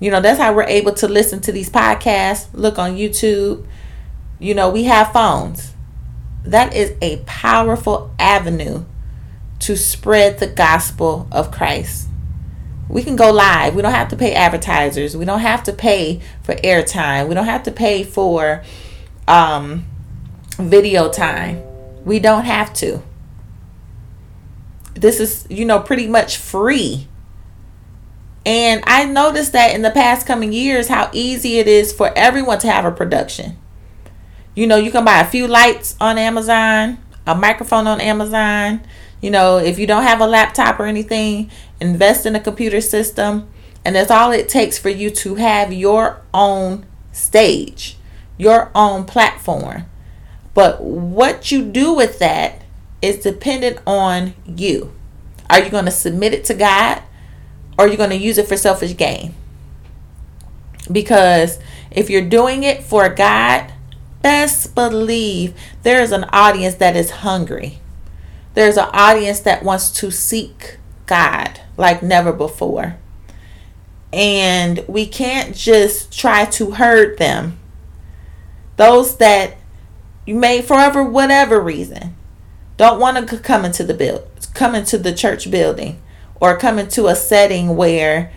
You 0.00 0.10
know, 0.10 0.20
that's 0.20 0.40
how 0.40 0.54
we're 0.54 0.64
able 0.64 0.94
to 0.94 1.06
listen 1.06 1.40
to 1.42 1.52
these 1.52 1.68
podcasts, 1.68 2.48
look 2.54 2.78
on 2.78 2.96
YouTube. 2.96 3.66
You 4.38 4.54
know, 4.54 4.70
we 4.70 4.84
have 4.84 5.12
phones. 5.12 5.74
That 6.42 6.74
is 6.74 6.94
a 7.02 7.18
powerful 7.26 8.10
avenue 8.18 8.86
to 9.60 9.76
spread 9.76 10.38
the 10.38 10.46
gospel 10.46 11.28
of 11.30 11.52
Christ. 11.52 12.08
We 12.88 13.02
can 13.02 13.14
go 13.14 13.30
live. 13.30 13.76
We 13.76 13.82
don't 13.82 13.92
have 13.92 14.08
to 14.08 14.16
pay 14.16 14.32
advertisers. 14.34 15.16
We 15.16 15.26
don't 15.26 15.40
have 15.40 15.62
to 15.64 15.72
pay 15.72 16.20
for 16.42 16.54
airtime. 16.56 17.28
We 17.28 17.34
don't 17.34 17.44
have 17.44 17.62
to 17.64 17.70
pay 17.70 18.02
for 18.02 18.64
um, 19.28 19.84
video 20.58 21.10
time. 21.10 21.62
We 22.04 22.18
don't 22.18 22.46
have 22.46 22.72
to. 22.74 23.02
This 24.94 25.20
is, 25.20 25.46
you 25.48 25.64
know, 25.66 25.78
pretty 25.78 26.08
much 26.08 26.38
free. 26.38 27.06
And 28.46 28.82
I 28.86 29.04
noticed 29.04 29.52
that 29.52 29.74
in 29.74 29.82
the 29.82 29.90
past 29.90 30.26
coming 30.26 30.52
years 30.52 30.88
how 30.88 31.10
easy 31.12 31.58
it 31.58 31.68
is 31.68 31.92
for 31.92 32.12
everyone 32.16 32.58
to 32.60 32.70
have 32.70 32.84
a 32.84 32.90
production. 32.90 33.58
You 34.54 34.66
know, 34.66 34.76
you 34.76 34.90
can 34.90 35.04
buy 35.04 35.20
a 35.20 35.26
few 35.26 35.46
lights 35.46 35.94
on 36.00 36.18
Amazon, 36.18 36.98
a 37.26 37.34
microphone 37.34 37.86
on 37.86 38.00
Amazon. 38.00 38.82
You 39.20 39.30
know, 39.30 39.58
if 39.58 39.78
you 39.78 39.86
don't 39.86 40.04
have 40.04 40.20
a 40.20 40.26
laptop 40.26 40.80
or 40.80 40.86
anything, 40.86 41.50
invest 41.80 42.24
in 42.24 42.34
a 42.34 42.40
computer 42.40 42.80
system. 42.80 43.48
And 43.84 43.94
that's 43.94 44.10
all 44.10 44.32
it 44.32 44.48
takes 44.48 44.78
for 44.78 44.88
you 44.88 45.10
to 45.10 45.36
have 45.36 45.72
your 45.72 46.22
own 46.34 46.86
stage, 47.12 47.96
your 48.38 48.70
own 48.74 49.04
platform. 49.04 49.84
But 50.54 50.82
what 50.82 51.52
you 51.52 51.64
do 51.64 51.92
with 51.94 52.18
that 52.18 52.62
is 53.00 53.18
dependent 53.18 53.78
on 53.86 54.34
you. 54.44 54.92
Are 55.48 55.60
you 55.62 55.70
going 55.70 55.86
to 55.86 55.90
submit 55.90 56.34
it 56.34 56.44
to 56.46 56.54
God 56.54 57.02
or 57.78 57.86
are 57.86 57.88
you 57.88 57.96
going 57.96 58.10
to 58.10 58.16
use 58.16 58.38
it 58.38 58.48
for 58.48 58.56
selfish 58.56 58.96
gain? 58.96 59.34
Because 60.90 61.58
if 61.90 62.10
you're 62.10 62.28
doing 62.28 62.62
it 62.62 62.82
for 62.82 63.08
God, 63.08 63.72
best 64.22 64.74
believe 64.74 65.54
there's 65.82 66.12
an 66.12 66.24
audience 66.32 66.76
that 66.76 66.96
is 66.96 67.10
hungry. 67.10 67.78
There's 68.54 68.76
an 68.76 68.88
audience 68.92 69.40
that 69.40 69.62
wants 69.62 69.90
to 69.92 70.10
seek 70.10 70.78
God 71.06 71.60
like 71.76 72.02
never 72.02 72.32
before. 72.32 72.96
And 74.12 74.84
we 74.88 75.06
can't 75.06 75.54
just 75.54 76.16
try 76.16 76.44
to 76.46 76.72
herd 76.72 77.18
them. 77.18 77.58
Those 78.76 79.18
that 79.18 79.56
you 80.26 80.34
may 80.34 80.62
forever 80.62 81.02
whatever 81.02 81.60
reason 81.60 82.16
don't 82.76 83.00
want 83.00 83.28
to 83.28 83.38
come 83.38 83.64
into 83.64 83.84
the 83.84 83.94
build 83.94 84.26
come 84.54 84.74
into 84.74 84.96
the 84.96 85.12
church 85.12 85.50
building 85.50 86.00
or 86.40 86.56
come 86.56 86.78
into 86.78 87.06
a 87.06 87.14
setting 87.14 87.76
where 87.76 88.32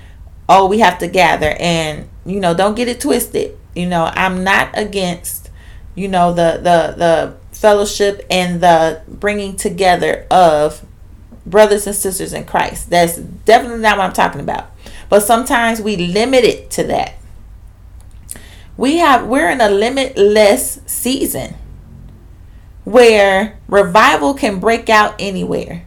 oh 0.47 0.67
we 0.67 0.79
have 0.79 0.99
to 0.99 1.07
gather 1.07 1.55
and 1.59 2.07
you 2.25 2.39
know 2.39 2.53
don't 2.53 2.75
get 2.75 2.87
it 2.87 2.99
twisted. 2.99 3.57
You 3.75 3.87
know 3.87 4.11
i'm 4.13 4.43
not 4.43 4.69
against 4.77 5.49
you 5.95 6.07
know 6.07 6.31
the 6.33 6.57
the 6.57 6.93
the 6.97 7.35
fellowship 7.51 8.25
and 8.29 8.61
the 8.61 9.01
bringing 9.07 9.55
together 9.55 10.27
of 10.29 10.85
brothers 11.45 11.87
and 11.87 11.95
sisters 11.95 12.33
in 12.33 12.45
christ. 12.45 12.89
That's 12.89 13.17
definitely 13.17 13.79
not 13.79 13.97
what 13.97 14.05
i'm 14.05 14.13
talking 14.13 14.41
about. 14.41 14.71
But 15.09 15.21
sometimes 15.21 15.81
we 15.81 15.95
limit 15.95 16.43
it 16.43 16.69
to 16.71 16.83
that. 16.85 17.15
We 18.77 18.97
have 18.97 19.27
we're 19.27 19.49
in 19.49 19.61
a 19.61 19.69
limitless 19.69 20.81
season 20.85 21.55
where 22.83 23.59
revival 23.67 24.33
can 24.33 24.59
break 24.59 24.89
out 24.89 25.15
anywhere. 25.19 25.85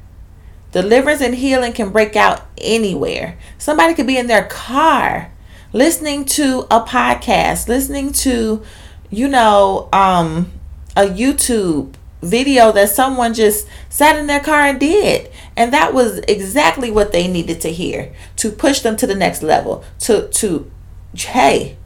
Deliverance 0.77 1.23
and 1.23 1.35
healing 1.35 1.73
can 1.73 1.89
break 1.89 2.17
out 2.17 2.43
anywhere. 2.59 3.39
Somebody 3.57 3.95
could 3.95 4.07
be 4.07 4.19
in 4.19 4.27
their 4.27 4.45
car 4.45 5.33
listening 5.73 6.27
to 6.27 6.67
a 6.71 6.83
podcast, 6.83 7.67
listening 7.67 8.13
to, 8.13 8.63
you 9.09 9.27
know, 9.27 9.89
um, 9.91 10.53
a 10.95 11.05
YouTube 11.05 11.95
video 12.21 12.73
that 12.73 12.91
someone 12.91 13.33
just 13.33 13.67
sat 13.89 14.19
in 14.19 14.27
their 14.27 14.41
car 14.41 14.65
and 14.65 14.79
did. 14.79 15.31
And 15.57 15.73
that 15.73 15.95
was 15.95 16.19
exactly 16.29 16.91
what 16.91 17.11
they 17.11 17.27
needed 17.27 17.63
to 17.63 17.73
hear 17.73 18.15
to 18.37 18.51
push 18.51 18.81
them 18.81 18.99
to 18.99 19.07
the 19.07 19.15
next 19.15 19.43
level, 19.43 19.83
to 20.01 20.29
to 20.29 20.71
hey, 21.15 21.79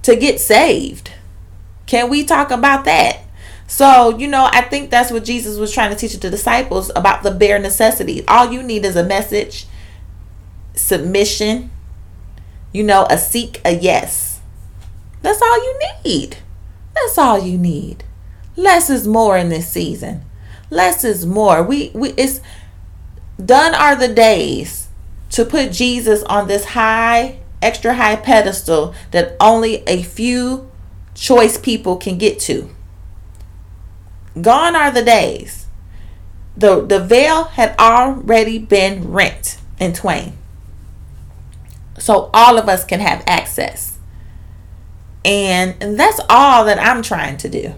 to 0.00 0.16
get 0.16 0.40
saved. 0.40 1.10
Can 1.84 2.08
we 2.08 2.24
talk 2.24 2.50
about 2.50 2.86
that? 2.86 3.27
So, 3.68 4.16
you 4.16 4.26
know, 4.26 4.48
I 4.50 4.62
think 4.62 4.90
that's 4.90 5.12
what 5.12 5.24
Jesus 5.24 5.58
was 5.58 5.72
trying 5.72 5.90
to 5.90 5.96
teach 5.96 6.18
the 6.18 6.30
disciples 6.30 6.90
about 6.96 7.22
the 7.22 7.30
bare 7.30 7.58
necessities. 7.58 8.24
All 8.26 8.50
you 8.50 8.62
need 8.62 8.84
is 8.86 8.96
a 8.96 9.04
message, 9.04 9.66
submission, 10.74 11.70
you 12.72 12.82
know, 12.82 13.06
a 13.10 13.18
seek, 13.18 13.60
a 13.66 13.74
yes. 13.74 14.40
That's 15.20 15.42
all 15.42 15.62
you 15.62 15.80
need. 16.02 16.38
That's 16.94 17.18
all 17.18 17.38
you 17.38 17.58
need. 17.58 18.04
Less 18.56 18.88
is 18.88 19.06
more 19.06 19.36
in 19.36 19.50
this 19.50 19.68
season. 19.68 20.24
Less 20.70 21.04
is 21.04 21.26
more. 21.26 21.62
We 21.62 21.90
we 21.94 22.10
it's 22.12 22.40
done 23.42 23.74
are 23.74 23.94
the 23.94 24.08
days 24.08 24.88
to 25.30 25.44
put 25.44 25.72
Jesus 25.72 26.22
on 26.24 26.48
this 26.48 26.64
high, 26.64 27.38
extra 27.60 27.94
high 27.94 28.16
pedestal 28.16 28.94
that 29.10 29.36
only 29.38 29.82
a 29.86 30.02
few 30.02 30.70
choice 31.14 31.58
people 31.58 31.96
can 31.96 32.16
get 32.16 32.38
to. 32.40 32.74
Gone 34.42 34.76
are 34.76 34.90
the 34.90 35.04
days. 35.04 35.66
The, 36.56 36.84
the 36.84 37.00
veil 37.00 37.44
had 37.44 37.76
already 37.78 38.58
been 38.58 39.12
rent 39.12 39.58
in 39.78 39.92
twain. 39.92 40.36
So 41.98 42.30
all 42.32 42.58
of 42.58 42.68
us 42.68 42.84
can 42.84 43.00
have 43.00 43.22
access. 43.26 43.98
And, 45.24 45.76
and 45.80 45.98
that's 45.98 46.20
all 46.28 46.64
that 46.64 46.78
I'm 46.78 47.02
trying 47.02 47.36
to 47.38 47.48
do 47.48 47.74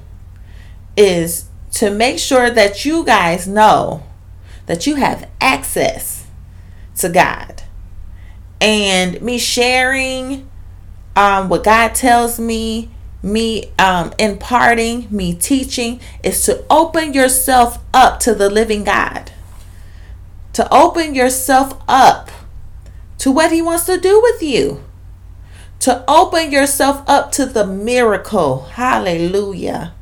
is 0.96 1.48
to 1.72 1.90
make 1.90 2.18
sure 2.18 2.50
that 2.50 2.84
you 2.84 3.04
guys 3.04 3.46
know 3.46 4.02
that 4.66 4.86
you 4.86 4.96
have 4.96 5.28
access 5.40 6.26
to 6.98 7.08
God. 7.08 7.62
And 8.60 9.20
me 9.22 9.38
sharing 9.38 10.48
um, 11.16 11.48
what 11.48 11.64
God 11.64 11.94
tells 11.94 12.38
me 12.38 12.90
me 13.22 13.70
um, 13.78 14.12
imparting, 14.18 15.06
me 15.10 15.34
teaching, 15.34 16.00
is 16.22 16.42
to 16.44 16.64
open 16.70 17.12
yourself 17.12 17.78
up 17.92 18.20
to 18.20 18.34
the 18.34 18.48
living 18.48 18.84
God. 18.84 19.32
To 20.54 20.72
open 20.74 21.14
yourself 21.14 21.80
up 21.88 22.30
to 23.18 23.30
what 23.30 23.52
He 23.52 23.60
wants 23.62 23.84
to 23.84 23.98
do 23.98 24.20
with 24.22 24.42
you. 24.42 24.82
To 25.80 26.04
open 26.08 26.50
yourself 26.50 27.02
up 27.06 27.32
to 27.32 27.46
the 27.46 27.66
miracle, 27.66 28.64
hallelujah, 28.64 29.94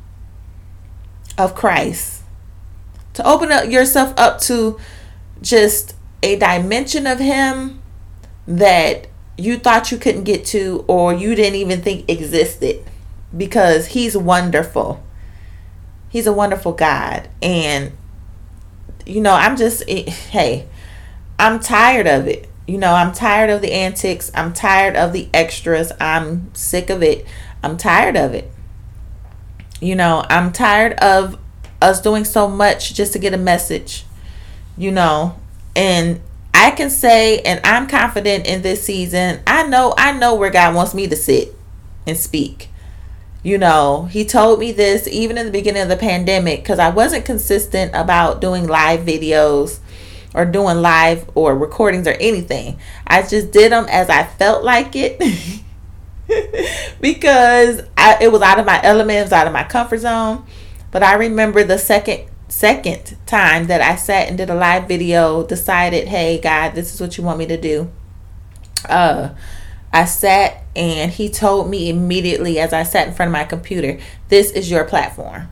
of 1.37 1.55
Christ. 1.55 2.23
To 3.13 3.27
open 3.27 3.51
up 3.51 3.69
yourself 3.69 4.13
up 4.17 4.39
to 4.41 4.79
just 5.41 5.95
a 6.23 6.37
dimension 6.37 7.05
of 7.07 7.19
Him 7.19 7.81
that 8.47 9.07
you 9.37 9.57
thought 9.57 9.91
you 9.91 9.97
couldn't 9.97 10.23
get 10.23 10.45
to 10.45 10.83
or 10.87 11.13
you 11.13 11.35
didn't 11.35 11.55
even 11.55 11.81
think 11.81 12.09
existed 12.09 12.83
because 13.35 13.87
he's 13.87 14.15
wonderful. 14.17 15.03
He's 16.09 16.27
a 16.27 16.33
wonderful 16.33 16.73
God. 16.73 17.29
And, 17.41 17.91
you 19.05 19.21
know, 19.21 19.33
I'm 19.33 19.55
just, 19.55 19.83
eh, 19.87 20.09
hey, 20.09 20.67
I'm 21.37 21.59
tired 21.59 22.07
of 22.07 22.27
it. 22.27 22.49
You 22.67 22.77
know, 22.77 22.93
I'm 22.93 23.11
tired 23.11 23.49
of 23.49 23.61
the 23.61 23.71
antics. 23.71 24.31
I'm 24.35 24.53
tired 24.53 24.95
of 24.95 25.13
the 25.13 25.29
extras. 25.33 25.91
I'm 25.99 26.53
sick 26.53 26.89
of 26.89 27.01
it. 27.01 27.25
I'm 27.63 27.77
tired 27.77 28.15
of 28.15 28.33
it. 28.33 28.51
You 29.81 29.95
know, 29.95 30.25
I'm 30.29 30.51
tired 30.51 30.93
of 30.99 31.39
us 31.81 32.01
doing 32.01 32.25
so 32.25 32.47
much 32.47 32.93
just 32.93 33.13
to 33.13 33.19
get 33.19 33.33
a 33.33 33.37
message. 33.37 34.05
You 34.77 34.91
know, 34.91 35.35
and 35.75 36.21
I 36.53 36.71
can 36.71 36.89
say, 36.89 37.39
and 37.39 37.61
I'm 37.63 37.87
confident 37.87 38.45
in 38.45 38.61
this 38.61 38.83
season, 38.83 39.39
I 39.47 39.63
know, 39.63 39.93
I 39.97 40.11
know 40.11 40.35
where 40.35 40.49
God 40.49 40.75
wants 40.75 40.93
me 40.93 41.07
to 41.07 41.15
sit 41.15 41.53
and 42.05 42.17
speak. 42.17 42.68
You 43.41 43.57
know, 43.57 44.05
He 44.11 44.25
told 44.25 44.59
me 44.59 44.71
this 44.71 45.07
even 45.07 45.37
in 45.37 45.45
the 45.45 45.51
beginning 45.51 45.81
of 45.81 45.89
the 45.89 45.95
pandemic 45.95 46.61
because 46.61 46.79
I 46.79 46.89
wasn't 46.89 47.25
consistent 47.25 47.91
about 47.95 48.41
doing 48.41 48.67
live 48.67 49.01
videos 49.01 49.79
or 50.33 50.45
doing 50.45 50.81
live 50.81 51.29
or 51.35 51.57
recordings 51.57 52.07
or 52.07 52.13
anything. 52.19 52.77
I 53.07 53.21
just 53.21 53.51
did 53.51 53.71
them 53.71 53.85
as 53.89 54.09
I 54.09 54.25
felt 54.25 54.63
like 54.63 54.95
it. 54.95 55.19
because 57.01 57.81
I, 57.97 58.17
it 58.21 58.31
was 58.31 58.41
out 58.41 58.59
of 58.59 58.65
my 58.65 58.79
element, 58.83 59.19
it 59.19 59.23
was 59.23 59.33
out 59.33 59.47
of 59.47 59.53
my 59.53 59.63
comfort 59.63 59.99
zone. 59.99 60.45
But 60.91 61.03
I 61.03 61.13
remember 61.13 61.63
the 61.63 61.77
second 61.77 62.25
second 62.49 63.15
time 63.27 63.67
that 63.67 63.79
I 63.79 63.95
sat 63.95 64.27
and 64.27 64.35
did 64.35 64.49
a 64.49 64.55
live 64.55 64.87
video, 64.87 65.45
decided, 65.45 66.07
hey 66.07 66.39
God, 66.39 66.73
this 66.73 66.93
is 66.93 66.99
what 66.99 67.15
you 67.15 67.23
want 67.23 67.39
me 67.39 67.45
to 67.45 67.57
do. 67.57 67.89
Uh 68.87 69.29
I 69.91 70.05
sat 70.05 70.63
and 70.75 71.11
he 71.11 71.29
told 71.29 71.69
me 71.69 71.89
immediately 71.89 72.59
as 72.59 72.73
I 72.73 72.83
sat 72.83 73.07
in 73.07 73.13
front 73.13 73.29
of 73.29 73.33
my 73.33 73.43
computer, 73.43 73.99
this 74.27 74.51
is 74.51 74.69
your 74.69 74.83
platform. 74.85 75.49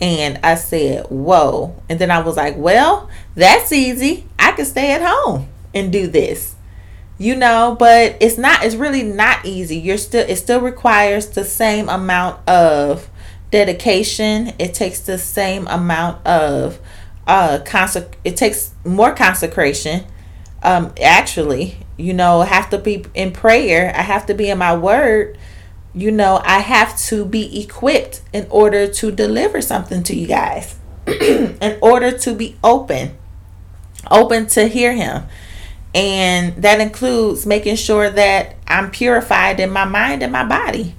And 0.00 0.40
I 0.42 0.56
said, 0.56 1.06
Whoa. 1.10 1.80
And 1.88 1.98
then 1.98 2.10
I 2.10 2.20
was 2.20 2.36
like, 2.36 2.56
Well, 2.56 3.08
that's 3.36 3.72
easy. 3.72 4.26
I 4.38 4.52
can 4.52 4.64
stay 4.64 4.92
at 4.92 5.02
home 5.02 5.48
and 5.72 5.92
do 5.92 6.08
this. 6.08 6.56
You 7.18 7.36
know, 7.36 7.76
but 7.78 8.16
it's 8.20 8.36
not 8.36 8.64
it's 8.64 8.74
really 8.74 9.04
not 9.04 9.44
easy. 9.44 9.76
You're 9.76 9.98
still 9.98 10.28
it 10.28 10.36
still 10.36 10.60
requires 10.60 11.28
the 11.28 11.44
same 11.44 11.88
amount 11.88 12.46
of 12.48 13.08
dedication. 13.52 14.52
It 14.58 14.74
takes 14.74 14.98
the 15.00 15.18
same 15.18 15.68
amount 15.68 16.26
of 16.26 16.80
uh 17.28 17.60
consec- 17.64 18.14
it 18.24 18.36
takes 18.36 18.72
more 18.84 19.14
consecration. 19.14 20.04
Um 20.62 20.92
actually, 21.02 21.78
you 21.96 22.14
know, 22.14 22.40
I 22.40 22.46
have 22.46 22.70
to 22.70 22.78
be 22.78 23.04
in 23.14 23.32
prayer. 23.32 23.92
I 23.94 24.02
have 24.02 24.26
to 24.26 24.34
be 24.34 24.50
in 24.50 24.58
my 24.58 24.76
word. 24.76 25.38
You 25.94 26.10
know, 26.10 26.40
I 26.44 26.60
have 26.60 26.98
to 27.08 27.24
be 27.24 27.62
equipped 27.62 28.22
in 28.32 28.46
order 28.50 28.86
to 28.86 29.10
deliver 29.10 29.60
something 29.60 30.02
to 30.04 30.16
you 30.16 30.26
guys. 30.26 30.76
in 31.06 31.78
order 31.82 32.16
to 32.18 32.34
be 32.34 32.56
open. 32.62 33.16
Open 34.10 34.46
to 34.48 34.68
hear 34.68 34.92
him. 34.92 35.24
And 35.94 36.56
that 36.62 36.80
includes 36.80 37.44
making 37.44 37.76
sure 37.76 38.08
that 38.08 38.56
I'm 38.66 38.90
purified 38.90 39.60
in 39.60 39.70
my 39.70 39.84
mind 39.84 40.22
and 40.22 40.32
my 40.32 40.44
body 40.44 40.94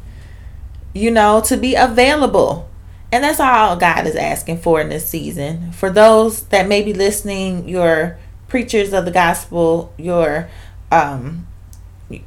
you 0.94 1.12
know, 1.12 1.42
to 1.42 1.58
be 1.58 1.76
available. 1.76 2.70
And 3.12 3.24
that's 3.24 3.40
all 3.40 3.76
God 3.76 4.08
is 4.08 4.16
asking 4.16 4.60
for 4.60 4.82
in 4.82 4.90
this 4.90 5.08
season. 5.08 5.72
For 5.72 5.90
those 5.90 6.44
that 6.48 6.68
may 6.68 6.82
be 6.82 6.94
listening, 6.94 7.68
your 7.68 8.18
preachers 8.54 8.94
of 8.94 9.04
the 9.04 9.10
gospel, 9.10 9.92
your 9.98 10.48
um 10.92 11.48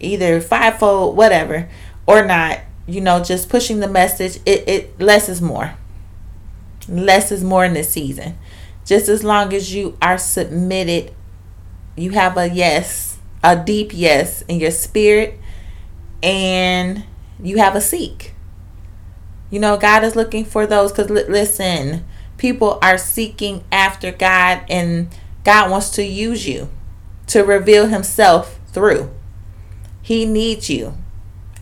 either 0.01 0.41
fivefold, 0.41 1.17
whatever, 1.17 1.69
or 2.05 2.27
not, 2.27 2.59
you 2.89 3.01
know, 3.01 3.23
just 3.23 3.49
pushing 3.49 3.79
the 3.79 3.87
message, 3.87 4.41
it, 4.45 4.69
it 4.69 5.01
less 5.01 5.29
is 5.29 5.41
more. 5.41 5.77
Less 6.89 7.31
is 7.31 7.45
more 7.45 7.65
in 7.65 7.75
this 7.75 7.91
season. 7.91 8.37
Just 8.85 9.09
as 9.09 9.23
long 9.23 9.55
as 9.55 9.73
you 9.73 9.97
are 10.03 10.19
submitted, 10.19 11.15
you 11.97 12.11
have 12.11 12.37
a 12.37 12.49
yes, 12.49 13.19
a 13.45 13.55
deep 13.55 13.93
yes 13.95 14.43
in 14.49 14.59
your 14.59 14.73
spirit, 14.73 15.39
and 16.25 17.05
you 17.41 17.59
have 17.59 17.77
a 17.77 17.81
seek 17.81 18.35
you 19.49 19.61
know, 19.61 19.77
God 19.77 20.03
is 20.03 20.17
looking 20.17 20.45
for 20.45 20.67
those 20.67 20.91
because 20.91 21.11
li- 21.11 21.25
listen, 21.29 22.05
people 22.37 22.79
are 22.83 22.99
seeking 22.99 23.63
after 23.71 24.11
God, 24.11 24.63
and 24.69 25.09
God 25.47 25.71
wants 25.71 25.91
to 25.91 26.03
use 26.03 26.49
you 26.49 26.69
to 27.29 27.45
reveal 27.45 27.87
Himself 27.87 28.59
through. 28.73 29.15
He 30.03 30.27
needs 30.27 30.69
you 30.69 30.95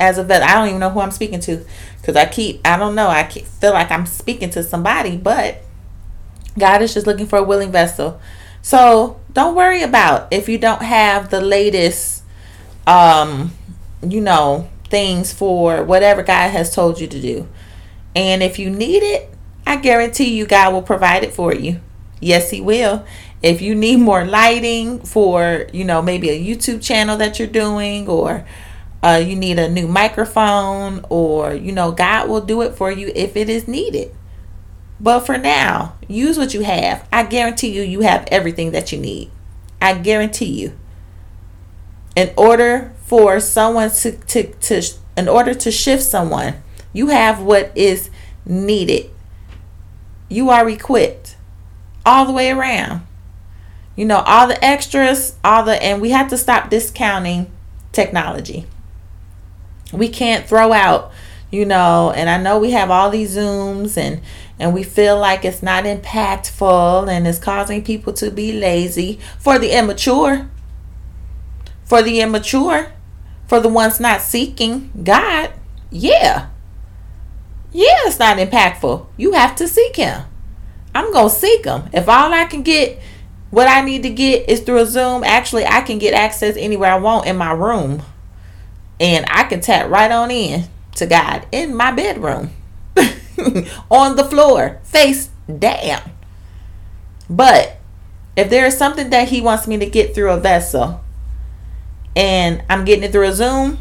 as 0.00 0.16
a 0.16 0.24
vessel. 0.24 0.48
I 0.48 0.54
don't 0.54 0.68
even 0.68 0.80
know 0.80 0.88
who 0.88 1.00
I'm 1.00 1.10
speaking 1.10 1.40
to 1.40 1.66
because 2.00 2.16
I 2.16 2.24
keep, 2.24 2.62
I 2.66 2.78
don't 2.78 2.94
know, 2.94 3.08
I 3.08 3.28
feel 3.28 3.72
like 3.72 3.90
I'm 3.90 4.06
speaking 4.06 4.48
to 4.50 4.62
somebody, 4.62 5.18
but 5.18 5.58
God 6.58 6.80
is 6.80 6.94
just 6.94 7.06
looking 7.06 7.26
for 7.26 7.38
a 7.38 7.42
willing 7.42 7.70
vessel. 7.70 8.18
So 8.62 9.20
don't 9.34 9.54
worry 9.54 9.82
about 9.82 10.32
if 10.32 10.48
you 10.48 10.56
don't 10.56 10.82
have 10.82 11.28
the 11.28 11.42
latest, 11.42 12.22
um, 12.86 13.52
you 14.02 14.22
know, 14.22 14.70
things 14.88 15.30
for 15.30 15.84
whatever 15.84 16.22
God 16.22 16.52
has 16.52 16.74
told 16.74 17.00
you 17.00 17.06
to 17.06 17.20
do. 17.20 17.46
And 18.16 18.42
if 18.42 18.58
you 18.58 18.70
need 18.70 19.02
it, 19.02 19.28
I 19.66 19.76
guarantee 19.76 20.34
you 20.34 20.46
God 20.46 20.72
will 20.72 20.80
provide 20.80 21.22
it 21.22 21.34
for 21.34 21.54
you. 21.54 21.80
Yes, 22.20 22.50
He 22.50 22.60
will. 22.62 23.04
If 23.44 23.60
you 23.60 23.74
need 23.74 23.98
more 23.98 24.24
lighting 24.24 25.00
for, 25.00 25.66
you 25.70 25.84
know, 25.84 26.00
maybe 26.00 26.30
a 26.30 26.42
YouTube 26.42 26.82
channel 26.82 27.18
that 27.18 27.38
you're 27.38 27.46
doing, 27.46 28.08
or 28.08 28.46
uh, 29.02 29.22
you 29.22 29.36
need 29.36 29.58
a 29.58 29.68
new 29.68 29.86
microphone, 29.86 31.04
or, 31.10 31.52
you 31.52 31.70
know, 31.70 31.92
God 31.92 32.30
will 32.30 32.40
do 32.40 32.62
it 32.62 32.74
for 32.74 32.90
you 32.90 33.12
if 33.14 33.36
it 33.36 33.50
is 33.50 33.68
needed. 33.68 34.16
But 34.98 35.20
for 35.26 35.36
now, 35.36 35.96
use 36.08 36.38
what 36.38 36.54
you 36.54 36.62
have. 36.62 37.06
I 37.12 37.24
guarantee 37.24 37.68
you, 37.68 37.82
you 37.82 38.00
have 38.00 38.26
everything 38.30 38.70
that 38.72 38.92
you 38.92 38.98
need. 38.98 39.30
I 39.78 39.92
guarantee 39.92 40.46
you. 40.62 40.72
In 42.16 42.32
order 42.38 42.94
for 43.04 43.40
someone 43.40 43.90
to, 43.90 44.12
to, 44.12 44.54
to 44.54 44.82
in 45.18 45.28
order 45.28 45.52
to 45.52 45.70
shift 45.70 46.02
someone, 46.02 46.62
you 46.94 47.08
have 47.08 47.42
what 47.42 47.72
is 47.74 48.08
needed. 48.46 49.10
You 50.30 50.48
are 50.48 50.66
equipped 50.70 51.36
all 52.06 52.24
the 52.24 52.32
way 52.32 52.50
around. 52.50 53.06
You 53.96 54.04
know, 54.04 54.18
all 54.26 54.48
the 54.48 54.62
extras, 54.64 55.36
all 55.44 55.64
the, 55.64 55.80
and 55.82 56.02
we 56.02 56.10
have 56.10 56.28
to 56.30 56.36
stop 56.36 56.70
discounting 56.70 57.50
technology. 57.92 58.66
We 59.92 60.08
can't 60.08 60.46
throw 60.46 60.72
out, 60.72 61.12
you 61.50 61.64
know, 61.64 62.12
and 62.14 62.28
I 62.28 62.42
know 62.42 62.58
we 62.58 62.72
have 62.72 62.90
all 62.90 63.10
these 63.10 63.36
Zooms 63.36 63.96
and, 63.96 64.20
and 64.58 64.74
we 64.74 64.82
feel 64.82 65.18
like 65.18 65.44
it's 65.44 65.62
not 65.62 65.84
impactful 65.84 67.08
and 67.08 67.26
it's 67.26 67.38
causing 67.38 67.84
people 67.84 68.12
to 68.14 68.30
be 68.30 68.52
lazy 68.52 69.20
for 69.38 69.58
the 69.58 69.76
immature. 69.76 70.50
For 71.84 72.02
the 72.02 72.20
immature, 72.20 72.92
for 73.46 73.60
the 73.60 73.68
ones 73.68 74.00
not 74.00 74.22
seeking 74.22 74.90
God, 75.04 75.52
yeah. 75.90 76.48
Yeah, 77.72 77.98
it's 78.06 78.18
not 78.18 78.38
impactful. 78.38 79.06
You 79.16 79.32
have 79.32 79.54
to 79.56 79.68
seek 79.68 79.96
him. 79.96 80.22
I'm 80.94 81.12
going 81.12 81.28
to 81.28 81.34
seek 81.34 81.64
him. 81.64 81.90
If 81.92 82.08
all 82.08 82.32
I 82.32 82.44
can 82.46 82.62
get, 82.62 83.00
what 83.54 83.68
I 83.68 83.82
need 83.82 84.02
to 84.02 84.10
get 84.10 84.48
is 84.50 84.62
through 84.62 84.78
a 84.78 84.86
Zoom, 84.86 85.22
actually, 85.22 85.64
I 85.64 85.80
can 85.82 85.98
get 85.98 86.12
access 86.12 86.56
anywhere 86.56 86.90
I 86.90 86.98
want 86.98 87.26
in 87.26 87.36
my 87.36 87.52
room. 87.52 88.02
And 88.98 89.24
I 89.28 89.44
can 89.44 89.60
tap 89.60 89.88
right 89.88 90.10
on 90.10 90.32
in 90.32 90.64
to 90.96 91.06
God 91.06 91.46
in 91.52 91.74
my 91.74 91.92
bedroom, 91.92 92.50
on 93.90 94.16
the 94.16 94.24
floor, 94.28 94.80
face 94.82 95.30
down. 95.58 96.10
But 97.30 97.76
if 98.36 98.50
there 98.50 98.66
is 98.66 98.76
something 98.76 99.10
that 99.10 99.28
He 99.28 99.40
wants 99.40 99.68
me 99.68 99.78
to 99.78 99.86
get 99.86 100.16
through 100.16 100.32
a 100.32 100.40
vessel 100.40 101.04
and 102.16 102.64
I'm 102.68 102.84
getting 102.84 103.04
it 103.04 103.12
through 103.12 103.28
a 103.28 103.32
Zoom, 103.32 103.78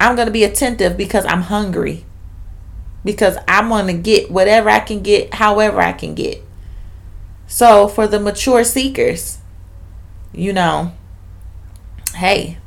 I'm 0.00 0.16
going 0.16 0.26
to 0.26 0.32
be 0.32 0.44
attentive 0.44 0.96
because 0.96 1.24
I'm 1.26 1.42
hungry 1.42 2.04
because 3.04 3.36
I'm 3.46 3.68
going 3.68 3.86
to 3.86 3.94
get 3.94 4.32
whatever 4.32 4.68
I 4.68 4.80
can 4.80 5.02
get, 5.02 5.34
however 5.34 5.80
I 5.80 5.92
can 5.92 6.14
get. 6.14 6.42
So, 7.48 7.88
for 7.88 8.06
the 8.06 8.20
mature 8.20 8.62
seekers, 8.62 9.38
you 10.32 10.52
know, 10.52 10.92
hey, 12.14 12.58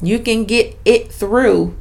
you 0.00 0.20
can 0.20 0.44
get 0.44 0.78
it 0.84 1.10
through 1.12 1.76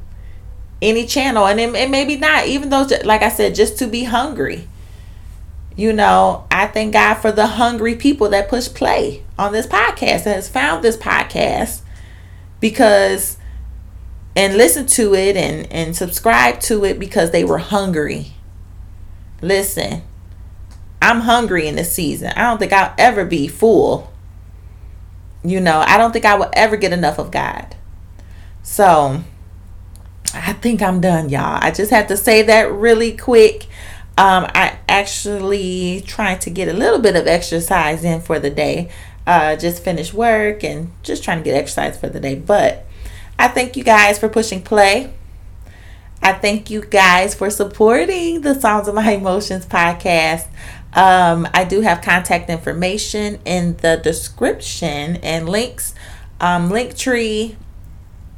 any 0.82 1.06
channel, 1.06 1.46
and 1.46 1.60
it, 1.60 1.74
it 1.76 1.90
maybe 1.92 2.18
not, 2.18 2.48
even 2.48 2.70
though, 2.70 2.88
like 3.06 3.22
I 3.22 3.30
said, 3.30 3.56
just 3.56 3.78
to 3.80 3.88
be 3.88 4.04
hungry. 4.06 4.68
You 5.76 5.94
know, 5.94 6.46
I 6.52 6.68
thank 6.68 6.94
God 6.94 7.16
for 7.16 7.32
the 7.32 7.48
hungry 7.48 7.96
people 7.96 8.30
that 8.30 8.50
push 8.50 8.68
play 8.68 9.24
on 9.38 9.54
this 9.54 9.68
podcast 9.68 10.24
that 10.24 10.36
has 10.36 10.50
found 10.50 10.84
this 10.84 10.98
podcast 10.98 11.82
because 12.60 13.38
and 14.36 14.58
listen 14.58 14.88
to 14.88 15.14
it 15.14 15.36
and, 15.36 15.72
and 15.72 15.96
subscribe 15.96 16.60
to 16.62 16.84
it 16.86 16.98
because 17.00 17.32
they 17.32 17.44
were 17.44 17.60
hungry. 17.60 18.34
Listen, 19.42 20.02
I'm 21.04 21.20
hungry 21.20 21.68
in 21.68 21.76
this 21.76 21.94
season. 21.94 22.32
I 22.34 22.44
don't 22.44 22.60
think 22.60 22.72
I'll 22.72 22.96
ever 22.98 23.26
be 23.26 23.50
full. 23.50 24.10
You 25.44 25.60
know, 25.60 25.84
I 25.86 25.98
don't 25.98 26.14
think 26.14 26.24
I 26.24 26.36
will 26.36 26.50
ever 26.54 26.78
get 26.78 26.94
enough 26.94 27.20
of 27.20 27.30
God. 27.30 27.76
So 28.64 29.22
I 30.34 30.54
think 30.54 30.82
I'm 30.82 31.02
done, 31.02 31.28
y'all. 31.28 31.60
I 31.62 31.72
just 31.72 31.92
have 31.92 32.08
to 32.08 32.16
say 32.16 32.44
that 32.44 32.72
really 32.72 33.12
quick. 33.18 33.66
Um, 34.18 34.46
I 34.56 34.78
actually 34.88 36.06
trying 36.08 36.40
to 36.40 36.50
get 36.50 36.70
a 36.70 36.74
little 36.74 37.00
bit 37.00 37.18
of 37.18 37.28
exercise 37.28 38.06
in 38.06 38.22
for 38.22 38.40
the 38.40 38.50
day. 38.50 38.90
Uh, 39.28 39.58
just 39.58 39.84
finished 39.84 40.14
work 40.14 40.64
and 40.64 40.92
just 41.04 41.22
trying 41.22 41.40
to 41.40 41.44
get 41.44 41.56
exercise 41.56 42.00
for 42.00 42.08
the 42.08 42.22
day. 42.22 42.36
But 42.36 42.86
I 43.38 43.50
thank 43.50 43.76
you 43.76 43.84
guys 43.84 44.18
for 44.18 44.30
pushing 44.30 44.62
play. 44.62 45.14
I 46.22 46.32
thank 46.32 46.70
you 46.70 46.80
guys 46.80 47.36
for 47.36 47.50
supporting 47.50 48.40
the 48.40 48.58
Songs 48.58 48.88
of 48.88 48.96
My 48.96 49.12
Emotions 49.12 49.66
podcast. 49.66 50.48
Um, 50.96 51.48
I 51.54 51.64
do 51.64 51.82
have 51.82 52.02
contact 52.02 52.50
information 52.50 53.40
in 53.46 53.78
the 53.78 53.98
description 53.98 55.18
and 55.18 55.50
links. 55.50 55.96
Um, 56.40 56.70
Linktree, 56.70 57.56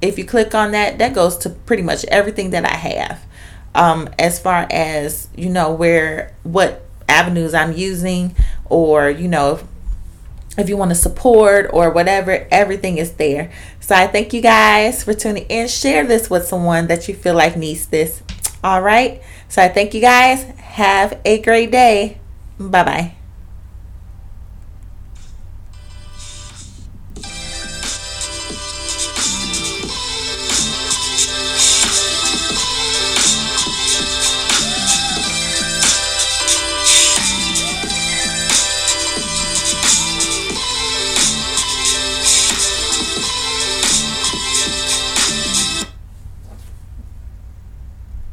if 0.02 0.18
you 0.18 0.26
click 0.26 0.56
on 0.56 0.72
that, 0.72 0.98
that 1.00 1.14
goes 1.14 1.38
to 1.40 1.50
pretty 1.50 1.84
much 1.84 2.06
everything 2.06 2.52
that 2.52 2.66
I 2.66 2.76
have. 2.76 3.26
Um, 3.74 4.10
as 4.18 4.40
far 4.40 4.68
as 4.72 5.28
you 5.36 5.50
know, 5.50 5.72
where 5.74 6.34
what 6.44 6.86
avenues 7.10 7.54
I'm 7.54 7.74
using, 7.74 8.36
or 8.66 9.10
you 9.10 9.28
know, 9.28 9.60
if 10.58 10.70
you 10.70 10.78
want 10.78 10.92
to 10.92 10.96
support 10.96 11.70
or 11.74 11.90
whatever, 11.90 12.48
everything 12.52 12.98
is 12.98 13.14
there. 13.14 13.52
So 13.82 13.96
I 13.96 14.08
thank 14.08 14.34
you 14.34 14.42
guys 14.42 15.04
for 15.04 15.14
tuning 15.14 15.46
in. 15.48 15.68
Share 15.68 16.08
this 16.08 16.30
with 16.30 16.48
someone 16.48 16.88
that 16.88 17.10
you 17.10 17.16
feel 17.16 17.36
like 17.36 17.58
needs 17.58 17.88
this. 17.88 18.24
All 18.64 18.82
right. 18.82 19.22
So 19.50 19.62
I 19.62 19.68
thank 19.68 19.94
you 19.94 20.02
guys. 20.02 20.44
Have 20.44 21.20
a 21.26 21.42
great 21.42 21.72
day. 21.72 22.20
Bye 22.60 22.84
bye. 22.84 23.25